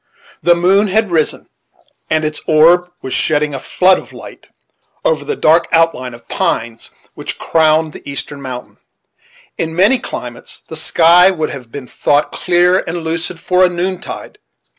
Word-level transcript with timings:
The 0.41 0.55
moon 0.55 0.87
had 0.87 1.11
risen, 1.11 1.47
and 2.09 2.25
its 2.25 2.41
orb 2.47 2.91
was 3.03 3.13
shedding 3.13 3.53
a 3.53 3.59
flood 3.59 3.99
of 3.99 4.11
light 4.11 4.49
over 5.05 5.23
the 5.23 5.35
dark 5.35 5.67
outline 5.71 6.15
of 6.15 6.27
pines 6.27 6.89
which 7.13 7.37
crowned 7.37 7.93
the 7.93 8.09
eastern 8.09 8.41
mountain. 8.41 8.79
In 9.59 9.75
many 9.75 9.99
climates 9.99 10.63
the 10.67 10.75
sky 10.75 11.29
would 11.29 11.51
have 11.51 11.71
been 11.71 11.85
thought 11.85 12.31
clear 12.31 12.79
and 12.79 13.03
lucid 13.03 13.39
for 13.39 13.63
a 13.63 13.69
noontide. 13.69 14.39